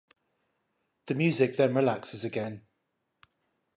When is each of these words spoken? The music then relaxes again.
The 1.05 1.13
music 1.13 1.57
then 1.57 1.75
relaxes 1.75 2.23
again. 2.23 2.63